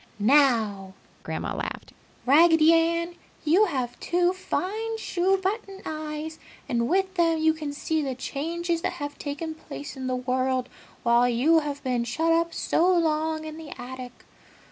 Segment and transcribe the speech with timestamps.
[0.17, 1.93] "Now!" Grandma laughed,
[2.25, 3.13] "Raggedy Ann,
[3.45, 8.81] you have two fine shoe button eyes and with them you can see the changes
[8.81, 10.69] that have taken place in the world
[11.03, 14.25] while you have been shut up so long in the attic!